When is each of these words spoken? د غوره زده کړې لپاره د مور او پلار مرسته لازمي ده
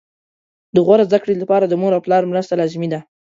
د 0.73 0.75
غوره 0.85 1.03
زده 1.09 1.19
کړې 1.23 1.35
لپاره 1.41 1.65
د 1.67 1.73
مور 1.81 1.91
او 1.95 2.01
پلار 2.05 2.23
مرسته 2.31 2.53
لازمي 2.61 2.87
ده 2.93 2.99